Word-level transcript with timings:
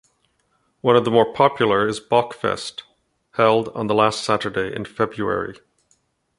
One 0.81 0.95
of 0.95 1.05
the 1.05 1.11
more 1.11 1.31
popular 1.31 1.87
is 1.87 1.99
Bockfest, 1.99 2.81
held 3.33 3.69
on 3.75 3.85
the 3.85 3.93
last 3.93 4.23
Saturday 4.23 4.75
in 4.75 4.83
February. 4.85 5.59